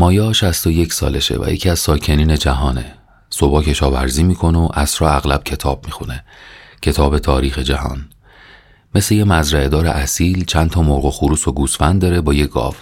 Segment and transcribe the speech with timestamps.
[0.00, 2.84] مایا 61 سالشه و یکی از ساکنین جهانه.
[3.30, 6.24] صبح کشاورزی می‌کنه و اصرا اغلب کتاب می‌خونه.
[6.82, 8.08] کتاب تاریخ جهان.
[8.94, 12.46] مثل یه مزرعه دار اصیل چند تا مرغ و خروس و گوسفند داره با یه
[12.46, 12.74] گاو.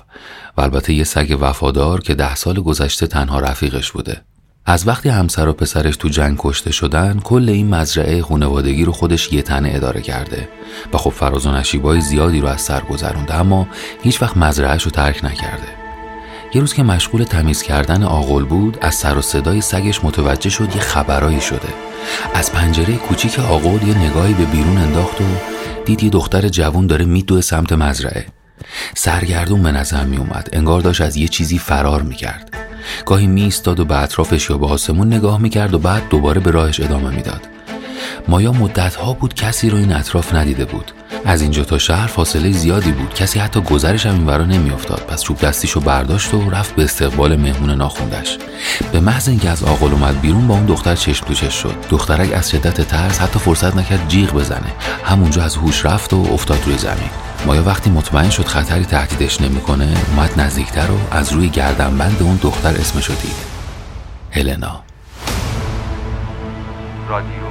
[0.56, 4.22] و البته یه سگ وفادار که ده سال گذشته تنها رفیقش بوده.
[4.66, 9.32] از وقتی همسر و پسرش تو جنگ کشته شدن کل این مزرعه خونوادگی رو خودش
[9.32, 10.48] یه تنه اداره کرده.
[10.92, 13.68] و خب فراز و نشیبای زیادی رو از سر گذرونده اما
[14.02, 15.87] هیچ وقت مزرعهش رو ترک نکرده.
[16.54, 20.76] یه روز که مشغول تمیز کردن آغل بود از سر و صدای سگش متوجه شد
[20.76, 21.68] یه خبرایی شده.
[22.34, 25.24] از پنجره کوچیک آغل یه نگاهی به بیرون انداخت و
[25.84, 28.26] دید یه دختر جوون داره میدوه سمت مزرعه.
[28.94, 32.56] سرگردون به نظر می اومد انگار داشت از یه چیزی فرار می کرد
[33.06, 36.40] گاهی می ایستاد و به اطرافش یا به آسمون نگاه می کرد و بعد دوباره
[36.40, 37.57] به راهش ادامه می‌داد.
[38.28, 40.92] مایا مدتها بود کسی رو این اطراف ندیده بود.
[41.24, 43.14] از اینجا تا شهر فاصله زیادی بود.
[43.14, 45.00] کسی حتی گذرش هم اینورا نمیافتاد.
[45.00, 48.38] پس چوب دستیشو برداشت و رفت به استقبال مهمون ناخوندش
[48.92, 51.74] به محض اینکه از آقل اومد بیرون با اون دختر چشم تو چشم شد.
[51.90, 54.72] دخترک از شدت ترس حتی فرصت نکرد جیغ بزنه.
[55.04, 57.10] همونجا از هوش رفت و افتاد روی زمین.
[57.46, 62.68] مایا وقتی مطمئن شد خطری تهدیدش نمی‌کنه اومد نزدیکتر و از روی گردنبند اون دختر
[62.80, 63.36] اسمشو دید.
[64.30, 64.80] هلنا.
[67.08, 67.47] رادیو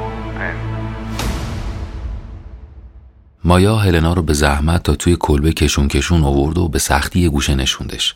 [3.43, 7.29] مایا هلنا رو به زحمت تا توی کلبه کشون کشون آورد و به سختی یه
[7.29, 8.15] گوشه نشوندش.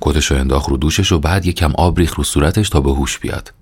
[0.00, 3.18] کتش رو انداخت رو دوشش و بعد یکم آب ریخ رو صورتش تا به هوش
[3.18, 3.52] بیاد.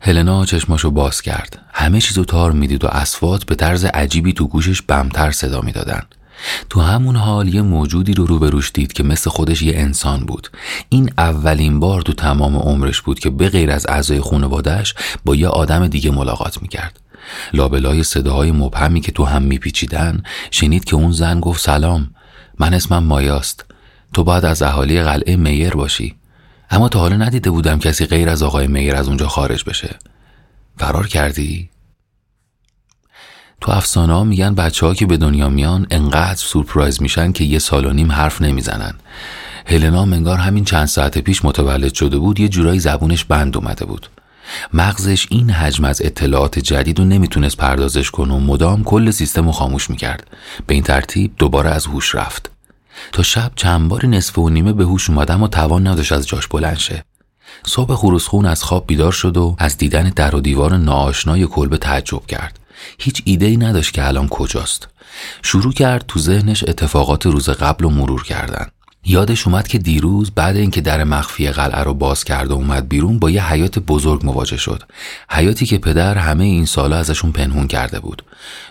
[0.00, 1.62] هلنا چشماشو باز کرد.
[1.72, 6.02] همه چیزو تار می‌دید و اسوات به طرز عجیبی تو گوشش بمتر صدا می‌دادن.
[6.70, 10.48] تو همون حال یه موجودی رو روبروش دید که مثل خودش یه انسان بود.
[10.88, 15.48] این اولین بار تو تمام عمرش بود که به غیر از اعضای خانوادهش با یه
[15.48, 17.00] آدم دیگه ملاقات می‌کرد.
[17.52, 22.10] لابلای صداهای مبهمی که تو هم میپیچیدن شنید که اون زن گفت سلام
[22.58, 23.64] من اسمم مایاست
[24.14, 26.16] تو باید از اهالی قلعه میر باشی.
[26.70, 29.98] اما تا حالا ندیده بودم کسی غیر از آقای میر از اونجا خارج بشه.
[30.78, 31.70] فرار کردی؟
[33.60, 37.58] تو افسانه ها میگن بچه ها که به دنیا میان انقدر سورپرایز میشن که یه
[37.58, 38.94] سال و نیم حرف نمی‌زنن.
[39.66, 44.08] هلنا منگار همین چند ساعت پیش متولد شده بود یه جورایی زبونش بند اومده بود.
[44.72, 49.52] مغزش این حجم از اطلاعات جدید رو نمی‌تونست پردازش کنه و مدام کل سیستم رو
[49.52, 50.30] خاموش می‌کرد.
[50.66, 52.50] به این ترتیب دوباره از هوش رفت.
[53.12, 56.46] تا شب چند باری نصف و نیمه به هوش اومد اما توان نداشت از جاش
[56.46, 57.04] بلند شه.
[57.66, 62.26] صبح خروسخون از خواب بیدار شد و از دیدن در و دیوار ناآشنای کلبه تعجب
[62.26, 62.58] کرد.
[62.98, 64.88] هیچ ایده ای نداشت که الان کجاست.
[65.42, 68.66] شروع کرد تو ذهنش اتفاقات روز قبل و مرور کردن.
[69.06, 73.18] یادش اومد که دیروز بعد اینکه در مخفی قلعه رو باز کرد و اومد بیرون
[73.18, 74.82] با یه حیات بزرگ مواجه شد.
[75.30, 78.22] حیاتی که پدر همه این سالا ازشون پنهون کرده بود.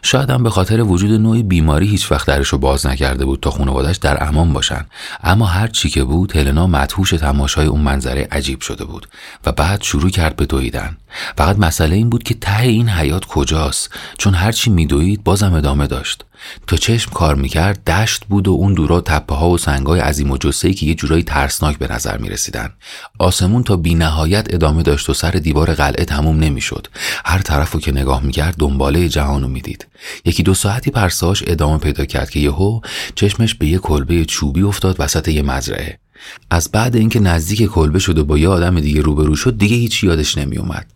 [0.01, 3.51] شاید هم به خاطر وجود نوعی بیماری هیچ وقت درش رو باز نکرده بود تا
[3.51, 4.85] خانوادش در امان باشن.
[5.23, 9.07] اما هر چی که بود هلنا مدهوش تماشای اون منظره عجیب شده بود
[9.45, 10.97] و بعد شروع کرد به دویدن.
[11.37, 16.25] فقط مسئله این بود که ته این حیات کجاست؟ چون هرچی میدوید بازم ادامه داشت.
[16.67, 20.37] تا چشم کار می‌کرد دشت بود و اون دورا تپه ها و سنگای عظیم و
[20.37, 22.69] جسهی که یه جورایی ترسناک به نظر می‌رسیدن.
[23.19, 26.87] آسمون تا بی نهایت ادامه داشت و سر دیوار قلعه تموم نمی‌شد.
[27.25, 29.87] هر طرفو که نگاه می‌کرد دنباله جهانو می‌دید.
[30.25, 32.79] یکی دو ساعتی پرساش ادامه پیدا کرد که یهو
[33.15, 35.99] چشمش به یه کلبه چوبی افتاد وسط یه مزرعه.
[36.49, 40.03] از بعد اینکه نزدیک کلبه شد و با یه آدم دیگه روبرو شد دیگه هیچ
[40.03, 40.87] یادش نمیومد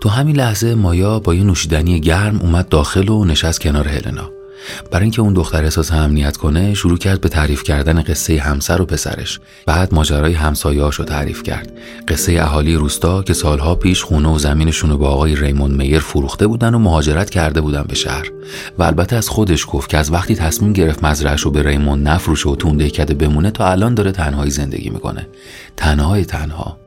[0.00, 4.41] تو همین لحظه مایا با یه نوشیدنی گرم اومد داخل و نشست کنار هلنا.
[4.90, 8.86] برای اینکه اون دختر احساس امنیت کنه شروع کرد به تعریف کردن قصه همسر و
[8.86, 9.40] پسرش.
[9.66, 11.72] بعد ماجرای همسایه‌هاش رو تعریف کرد.
[12.08, 16.46] قصه اهالی روستا که سالها پیش خونه و زمینشون رو با آقای ریمون میر فروخته
[16.46, 18.30] بودن و مهاجرت کرده بودن به شهر.
[18.78, 22.48] و البته از خودش گفت که از وقتی تصمیم گرفت مزرعش رو به ریمون نفروشه
[22.48, 25.26] و تونده کده بمونه تا الان داره تنهایی زندگی می‌کنه.
[25.76, 26.78] تنهای تنها.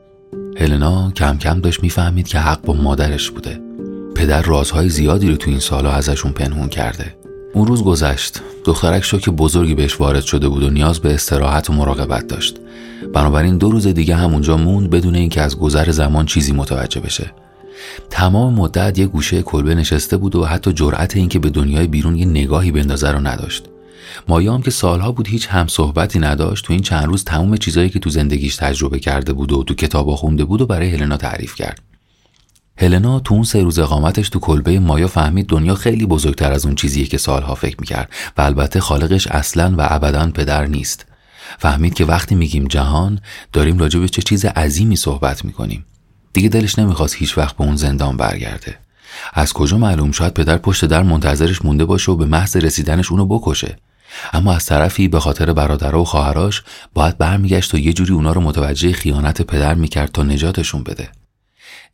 [0.58, 3.60] هلنا کم کم داشت می‌فهمید که حق با مادرش بوده.
[4.14, 7.14] پدر رازهای زیادی رو تو این سالها ازشون پنهون کرده.
[7.54, 8.40] اون روز گذشت.
[8.64, 12.56] دخترک شوک بزرگی بهش وارد شده بود و نیاز به استراحت و مراقبت داشت.
[13.14, 17.32] بنابراین دو روز دیگه همونجا موند بدون اینکه از گذر زمان چیزی متوجه بشه.
[18.10, 22.26] تمام مدت یه گوشه کلبه نشسته بود و حتی جرأت اینکه به دنیای بیرون یه
[22.26, 23.64] نگاهی بندازه رو نداشت.
[24.28, 27.98] مایام که سالها بود هیچ هم صحبتی نداشت تو این چند روز تمام چیزایی که
[27.98, 31.95] تو زندگیش تجربه کرده بود و تو کتابا خونده بود و برای هلنا تعریف کرد.
[32.78, 36.74] هلنا تو اون سه روز اقامتش تو کلبه مایا فهمید دنیا خیلی بزرگتر از اون
[36.74, 41.06] چیزیه که سالها فکر می‌کرد و البته خالقش اصلا و ابدا پدر نیست.
[41.58, 43.20] فهمید که وقتی میگیم جهان
[43.52, 45.84] داریم راجع به چه چیز عظیمی صحبت می‌کنیم.
[46.32, 48.78] دیگه دلش نمی‌خواست هیچ وقت به اون زندان برگرده.
[49.34, 53.26] از کجا معلوم شاید پدر پشت در منتظرش مونده باشه و به محض رسیدنش اونو
[53.26, 53.76] بکشه.
[54.32, 56.62] اما از طرفی به خاطر برادرها و خواهراش
[56.94, 61.08] باید برمیگشت و یه جوری اونا رو متوجه خیانت پدر می‌کرد تا نجاتشون بده.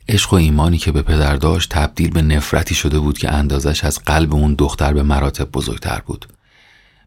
[0.08, 3.98] عشق و ایمانی که به پدر داشت تبدیل به نفرتی شده بود که اندازش از
[3.98, 6.26] قلب اون دختر به مراتب بزرگتر بود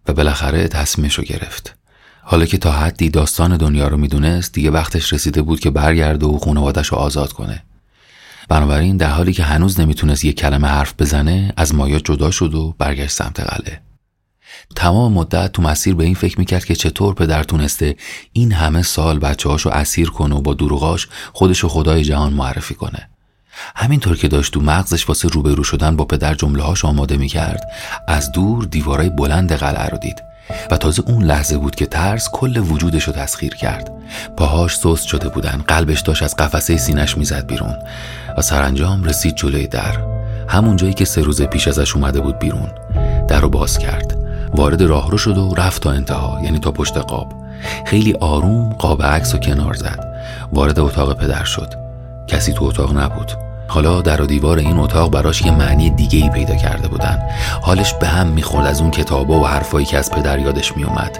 [0.07, 1.75] و بالاخره تصمیمش رو گرفت.
[2.21, 6.37] حالا که تا حدی داستان دنیا رو می‌دونست دیگه وقتش رسیده بود که برگرده و
[6.37, 7.63] خانوادش رو آزاد کنه.
[8.49, 12.75] بنابراین در حالی که هنوز نمی‌تونست یک کلمه حرف بزنه از مایا جدا شد و
[12.77, 13.81] برگشت سمت قلعه.
[14.75, 17.95] تمام مدت تو مسیر به این فکر می‌کرد که چطور پدر تونسته
[18.33, 23.09] این همه سال بچه هاشو اسیر کنه و با دروغاش خودشو خدای جهان معرفی کنه.
[23.75, 27.61] همینطور که داشت تو مغزش واسه روبرو شدن با پدر جمله هاش آماده می‌کرد
[28.07, 30.23] از دور دیوارای بلند قلعه رو دید
[30.71, 33.91] و تازه اون لحظه بود که ترس کل وجودش رو تسخیر کرد.
[34.37, 37.75] پاهاش سست شده بودن قلبش داشت از قفسه سینش می‌زد بیرون
[38.37, 39.97] و سرانجام رسید جلوی در
[40.47, 42.69] همون جایی که سه روز پیش ازش اومده بود بیرون.
[43.27, 44.14] در رو باز کرد.
[44.55, 47.33] وارد راهرو شد و رفت تا انتها یعنی تا پشت قاب.
[47.85, 49.99] خیلی آروم قاب عکس و کنار زد.
[50.53, 51.73] وارد اتاق پدر شد.
[52.27, 53.44] کسی تو اتاق نبود.
[53.67, 57.19] حالا در و دیوار این اتاق براش یه معنی دیگه ای پیدا کرده بودن.
[57.61, 61.19] حالش به هم می‌خورد از اون کتابا و حرفایی که از پدر یادش میومد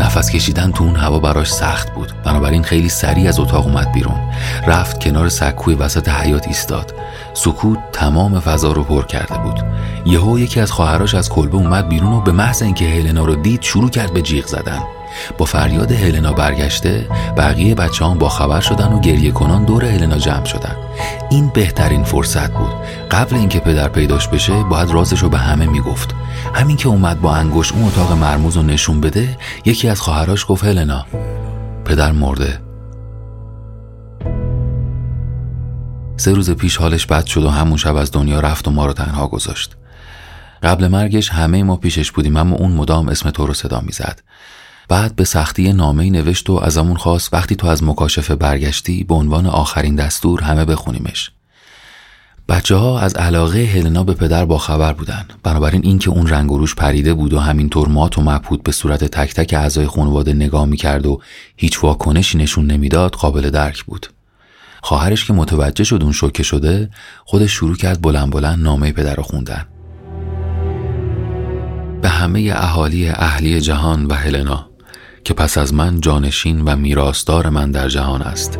[0.00, 2.12] نفس کشیدن تو اون هوا براش سخت بود.
[2.24, 4.20] بنابراین خیلی سریع از اتاق اومد بیرون.
[4.66, 6.94] رفت کنار سکوی وسط حیات ایستاد.
[7.34, 9.60] سکوت تمام فضا رو پر کرده بود.
[10.06, 13.62] یهو یکی از خواهراش از کلبه اومد بیرون و به محض اینکه هلنا رو دید
[13.62, 14.80] شروع کرد به جیغ زدن.
[15.38, 17.06] با فریاد هلنا برگشته
[17.36, 20.76] بقیه بچه هم با خبر شدن و گریه کنان دور هلنا جمع شدن.
[21.34, 22.72] این بهترین فرصت بود.
[23.10, 26.14] قبل اینکه پدر پیداش بشه باید رازش رو به همه می‌گفت.
[26.54, 30.64] همین که اومد با انگشت اون اتاق مرموز رو نشون بده یکی از خواهراش گفت
[30.64, 31.06] هلنا.
[31.84, 32.60] پدر مرده.
[36.16, 38.92] سه روز پیش حالش بد شد و همون شب از دنیا رفت و ما رو
[38.92, 39.76] تنها گذاشت.
[40.62, 44.22] قبل مرگش همه ما پیشش بودیم اما اون مدام اسم تو رو صدا می‌زد.
[44.88, 49.46] بعد به سختی نامه نوشت و ازمون خواست وقتی تو از مکاشفه برگشتی به عنوان
[49.46, 51.30] آخرین دستور همه بخونیمش.
[52.48, 55.24] بچه ها از علاقه هلنا به پدر با خبر بودن.
[55.42, 59.04] بنابراین اینکه اون رنگ و روش پریده بود و همینطور مات و مبهوت به صورت
[59.04, 61.20] تک تک اعضای خانواده نگاه می‌کرد و
[61.56, 64.06] هیچ واکنشی نشون نمی‌داد قابل درک بود.
[64.82, 66.90] خواهرش که متوجه شد اون شوکه شده
[67.24, 69.64] خودش شروع کرد بلند بلند نامه پدر رو خوندن.
[72.02, 74.73] به همه اهالی اهلی جهان و هلنا.
[75.24, 78.58] که پس از من جانشین و میراستار من در جهان است.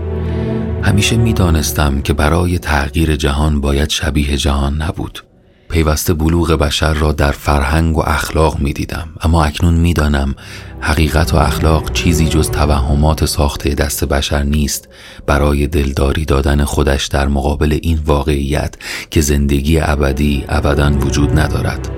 [0.82, 5.24] همیشه می‌دانستم که برای تغییر جهان باید شبیه جهان نبود.
[5.68, 10.34] پیوسته بلوغ بشر را در فرهنگ و اخلاق می دیدم اما اکنون می‌دانم
[10.80, 14.88] حقیقت و اخلاق چیزی جز توهمات ساخته دست بشر نیست.
[15.26, 18.74] برای دلداری دادن خودش در مقابل این واقعیت
[19.10, 21.90] که زندگی ابدی ابدا وجود ندارد.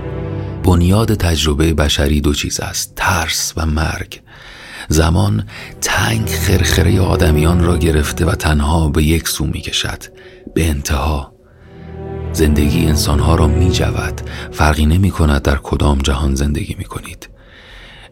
[0.64, 4.20] بنیاد تجربه بشری دو چیز است ترس و مرگ.
[4.88, 5.44] زمان
[5.80, 10.02] تنگ خرخره آدمیان را گرفته و تنها به یک سو می کشد.
[10.54, 11.32] به انتها
[12.32, 14.20] زندگی انسانها را می جود.
[14.52, 17.28] فرقی نمی کند در کدام جهان زندگی می کنید.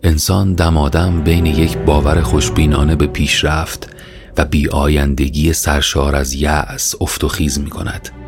[0.03, 3.91] انسان دمادم بین یک باور خوشبینانه به پیشرفت
[4.37, 8.24] و بی آیندگی سرشار از یأس افت و خیز می کند.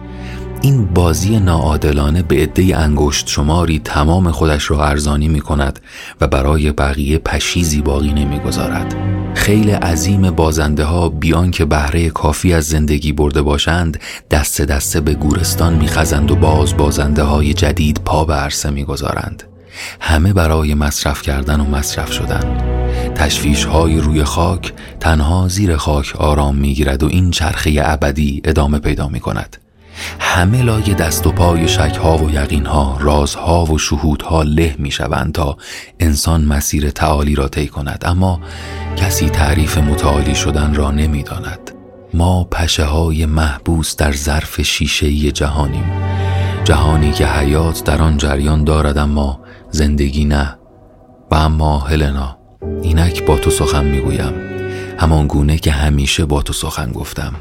[0.60, 5.80] این بازی ناعادلانه به عده انگشت شماری تمام خودش را ارزانی می کند
[6.20, 8.94] و برای بقیه پشیزی باقی نمی گذارد.
[9.34, 14.00] خیلی عظیم بازنده ها بیان که بهره کافی از زندگی برده باشند
[14.30, 19.42] دست دسته به گورستان میخزند و باز بازنده های جدید پا به عرصه می‌گذارند.
[20.00, 22.76] همه برای مصرف کردن و مصرف شدن.
[23.14, 29.08] تشویش های روی خاک تنها زیر خاک آرام می‌گیرد و این چرخه ابدی ادامه پیدا
[29.08, 29.56] می کند
[30.20, 35.56] همه لای دست و پای شکها و یقینها رازها و شهودها له می شوند تا
[36.00, 38.02] انسان مسیر تعالی را طی کند.
[38.06, 38.40] اما
[38.96, 41.70] کسی تعریف متعالی شدن را نمی داند.
[42.14, 45.92] ما پشه های محبوس در ظرف شیشه جهانیم.
[46.64, 50.58] جهانی که حیات در آن جریان دارد اما زندگی نه.
[51.30, 52.38] و اما هلنا
[52.82, 54.32] اینک با تو سخن می‌گویم.
[54.98, 57.32] همان گونه که همیشه با تو سخن گفتم.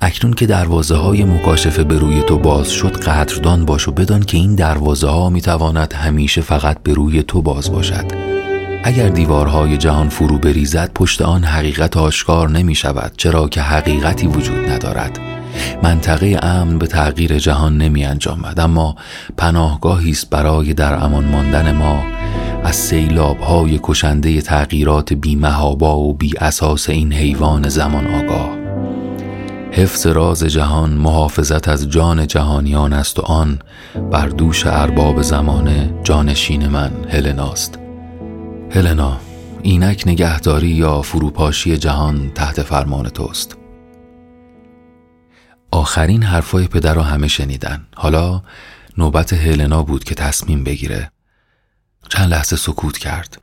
[0.00, 4.36] اکنون که دروازه های مکاشفه به روی تو باز شد قدردان باش و بدان که
[4.36, 8.04] این دروازه ها می تواند همیشه فقط به روی تو باز باشد.
[8.84, 14.70] اگر دیوارهای جهان فرو بریزد پشت آن حقیقت آشکار نمی شود چرا که حقیقتی وجود
[14.70, 15.18] ندارد.
[15.82, 18.96] منطقه امن به تغییر جهان نمی انجامد اما
[19.36, 22.04] پناهگاهی است برای در امان ماندن ما.
[22.64, 28.61] از سیلاب های کشنده تغییرات بی و بی اساس این حیوان زمان آگاه.
[29.74, 33.58] حفظ راز جهان محافظت از جان جهانیان است و آن
[34.10, 37.78] بر دوش ارباب زمانه جانشین من هلناست
[38.70, 39.20] هلنا
[39.62, 43.56] اینک نگهداری یا فروپاشی جهان تحت فرمان توست.
[45.70, 47.86] آخرین حرفای پدر را همه شنیدن.
[47.96, 48.42] حالا
[48.98, 51.10] نوبت هلنا بود که تصمیم بگیره
[52.08, 53.42] چند لحظه سکوت کرد.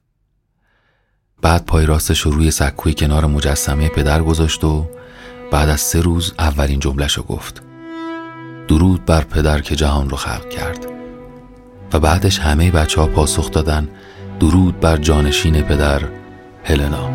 [1.42, 4.99] بعد پای راستش رو روی سکوی کنار مجسمه پدر گذاشت و
[5.52, 7.62] بعد از سه روز اولین جملش رو گفت.
[8.68, 10.86] درود بر پدر که جهان رو خلق کرد.
[11.94, 13.90] و بعدش همه بچه ها پاسخ دادن
[14.40, 16.02] درود بر جانشین پدر
[16.64, 17.10] هلنا.